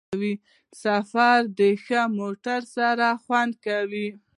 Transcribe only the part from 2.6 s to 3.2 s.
سره